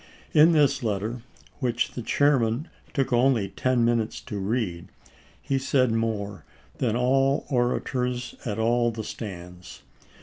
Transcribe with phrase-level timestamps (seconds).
[0.33, 1.21] In this letter,
[1.59, 1.93] which ch.
[1.93, 1.93] xiii.
[1.93, 4.87] the chairman took only ten minutes to read,
[5.39, 6.43] he said more
[6.79, 9.83] than all the orators at all the stands.